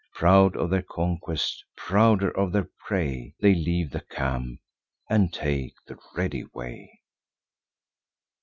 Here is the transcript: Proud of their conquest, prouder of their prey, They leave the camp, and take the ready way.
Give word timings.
Proud 0.15 0.55
of 0.57 0.71
their 0.71 0.81
conquest, 0.81 1.63
prouder 1.77 2.31
of 2.35 2.51
their 2.51 2.67
prey, 2.87 3.35
They 3.39 3.53
leave 3.53 3.91
the 3.91 4.01
camp, 4.01 4.59
and 5.07 5.31
take 5.31 5.75
the 5.85 5.99
ready 6.15 6.43
way. 6.55 7.01